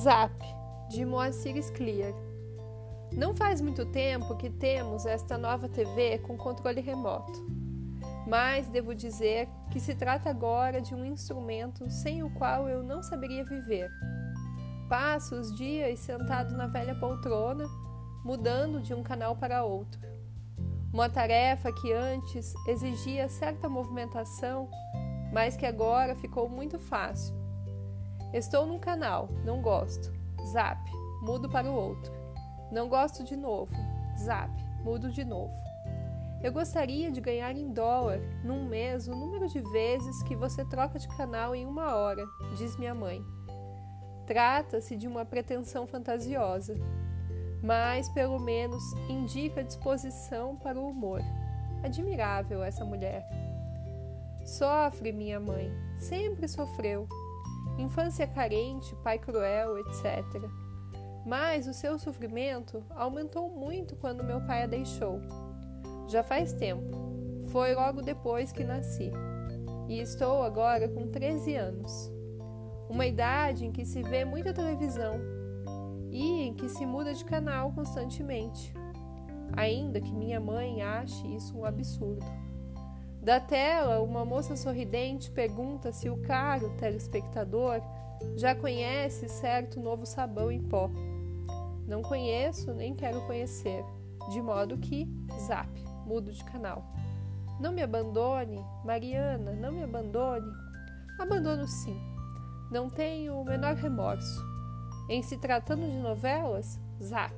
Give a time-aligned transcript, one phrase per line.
[0.00, 0.32] Zap,
[0.88, 2.14] de Moacir Scliar.
[3.12, 7.44] Não faz muito tempo que temos esta nova TV com controle remoto,
[8.26, 13.02] mas devo dizer que se trata agora de um instrumento sem o qual eu não
[13.02, 13.90] saberia viver.
[14.88, 17.66] Passo os dias sentado na velha poltrona,
[18.24, 20.00] mudando de um canal para outro.
[20.90, 24.66] Uma tarefa que antes exigia certa movimentação,
[25.30, 27.39] mas que agora ficou muito fácil
[28.32, 30.12] Estou num canal, não gosto.
[30.52, 30.80] Zap,
[31.20, 32.12] mudo para o outro.
[32.70, 33.74] Não gosto de novo.
[34.16, 34.50] Zap,
[34.84, 35.52] mudo de novo.
[36.42, 40.98] Eu gostaria de ganhar em dólar, num mês, o número de vezes que você troca
[40.98, 42.24] de canal em uma hora,
[42.56, 43.20] diz minha mãe.
[44.26, 46.76] Trata-se de uma pretensão fantasiosa,
[47.62, 51.20] mas pelo menos indica disposição para o humor.
[51.82, 53.28] Admirável essa mulher.
[54.44, 57.06] Sofre, minha mãe, sempre sofreu
[57.80, 60.24] infância carente, pai cruel, etc.
[61.26, 65.20] Mas o seu sofrimento aumentou muito quando meu pai a deixou.
[66.08, 66.98] Já faz tempo.
[67.46, 69.10] Foi logo depois que nasci.
[69.88, 72.12] E estou agora com 13 anos.
[72.88, 75.20] Uma idade em que se vê muita televisão
[76.10, 78.72] e em que se muda de canal constantemente.
[79.56, 82.24] Ainda que minha mãe ache isso um absurdo.
[83.22, 87.82] Da tela, uma moça sorridente pergunta se o caro telespectador
[88.36, 90.90] já conhece certo novo sabão em pó.
[91.86, 93.84] Não conheço nem quero conhecer,
[94.30, 95.06] de modo que,
[95.46, 95.68] zap,
[96.06, 96.82] mudo de canal.
[97.60, 100.50] Não me abandone, Mariana, não me abandone.
[101.18, 102.00] Abandono sim.
[102.70, 104.42] Não tenho o menor remorso.
[105.10, 107.34] Em se tratando de novelas, zap.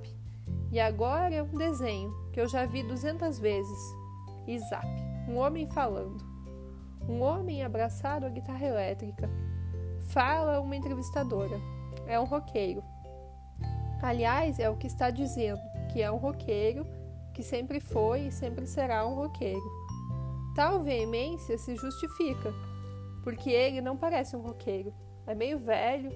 [0.70, 3.78] E agora é um desenho que eu já vi duzentas vezes.
[4.46, 5.11] E zap.
[5.28, 6.24] Um homem falando.
[7.08, 9.28] Um homem abraçado à guitarra elétrica.
[10.08, 11.56] Fala uma entrevistadora.
[12.06, 12.82] É um roqueiro.
[14.02, 15.60] Aliás, é o que está dizendo,
[15.92, 16.84] que é um roqueiro,
[17.32, 19.62] que sempre foi e sempre será um roqueiro.
[20.56, 22.52] Tal veemência se justifica,
[23.22, 24.92] porque ele não parece um roqueiro.
[25.26, 26.10] É meio velho,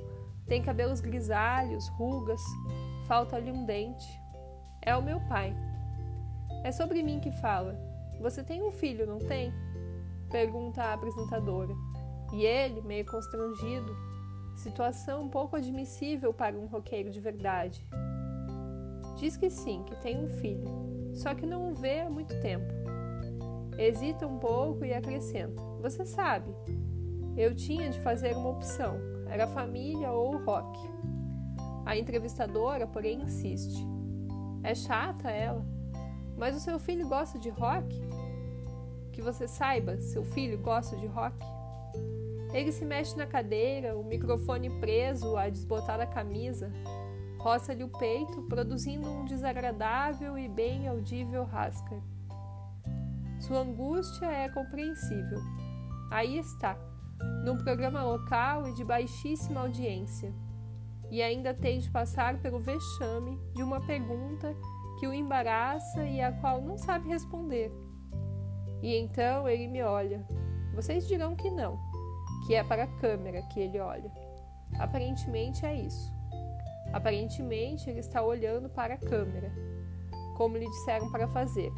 [0.46, 2.42] tem cabelos grisalhos, rugas,
[3.06, 4.20] falta-lhe um dente.
[4.82, 5.54] É o meu pai.
[6.64, 7.78] É sobre mim que fala.
[8.20, 9.52] Você tem um filho, não tem?
[10.30, 11.74] Pergunta a apresentadora.
[12.32, 13.94] E ele, meio constrangido,
[14.56, 17.86] situação pouco admissível para um roqueiro de verdade.
[19.16, 20.64] Diz que sim, que tem um filho,
[21.14, 22.66] só que não o vê há muito tempo.
[23.78, 26.50] Hesita um pouco e acrescenta: Você sabe,
[27.36, 28.98] eu tinha de fazer uma opção,
[29.28, 30.78] era família ou rock.
[31.84, 33.86] A entrevistadora, porém, insiste.
[34.62, 35.64] É chata ela.
[36.36, 37.88] Mas o seu filho gosta de rock?
[39.12, 41.36] Que você saiba, seu filho gosta de rock?
[42.52, 46.70] Ele se mexe na cadeira, o microfone preso a desbotar a camisa,
[47.38, 52.02] roça-lhe o peito, produzindo um desagradável e bem audível rasca.
[53.40, 55.38] Sua angústia é compreensível.
[56.10, 56.78] Aí está,
[57.44, 60.32] num programa local e de baixíssima audiência.
[61.10, 64.56] E ainda tem de passar pelo vexame de uma pergunta
[64.98, 67.72] que o embaraça e a qual não sabe responder.
[68.82, 70.26] E então ele me olha.
[70.74, 71.78] Vocês dirão que não,
[72.46, 74.10] que é para a câmera que ele olha.
[74.78, 76.14] Aparentemente é isso.
[76.92, 79.52] Aparentemente ele está olhando para a câmera,
[80.36, 81.72] como lhe disseram para fazer.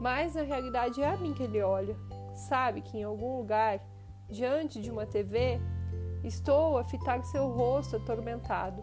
[0.00, 1.96] Mas na realidade é a mim que ele olha.
[2.34, 3.80] Sabe que em algum lugar,
[4.30, 5.60] diante de uma TV,
[6.22, 8.82] estou a fitar seu rosto atormentado,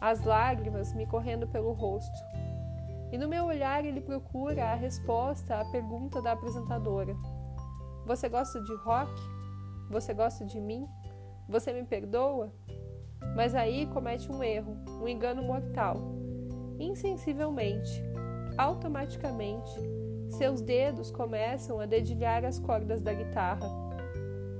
[0.00, 2.18] as lágrimas me correndo pelo rosto.
[3.10, 7.16] E no meu olhar ele procura a resposta à pergunta da apresentadora:
[8.06, 9.10] Você gosta de rock?
[9.90, 10.86] Você gosta de mim?
[11.48, 12.52] Você me perdoa?
[13.34, 15.96] Mas aí comete um erro, um engano mortal.
[16.78, 18.02] Insensivelmente,
[18.56, 19.72] automaticamente,
[20.30, 23.66] seus dedos começam a dedilhar as cordas da guitarra.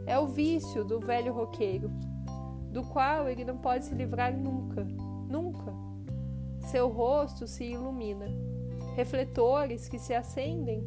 [0.06, 1.90] É o vício do velho roqueiro,
[2.72, 4.84] do qual ele não pode se livrar nunca,
[5.28, 5.72] nunca.
[6.70, 8.26] Seu rosto se ilumina,
[8.94, 10.86] refletores que se acendem,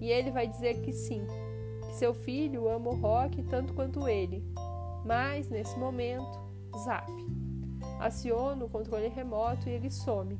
[0.00, 1.26] e ele vai dizer que sim,
[1.84, 4.40] que seu filho ama o rock tanto quanto ele.
[5.04, 6.38] Mas, nesse momento,
[6.84, 7.10] zap.
[7.98, 10.38] Aciona o controle remoto e ele some.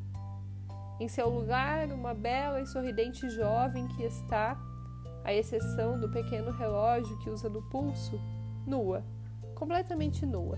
[1.01, 4.57] Em seu lugar, uma bela e sorridente jovem que está,
[5.25, 8.21] à exceção do pequeno relógio que usa no pulso,
[8.65, 9.05] nua,
[9.57, 10.57] completamente nua.